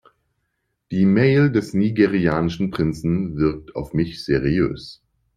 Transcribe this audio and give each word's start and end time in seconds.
Die 0.89 1.05
Mail 1.05 1.51
des 1.51 1.75
nigerianischen 1.75 2.71
Prinzen 2.71 3.37
wirkt 3.37 3.75
auf 3.75 3.93
mich 3.93 4.25
seriös. 4.25 4.99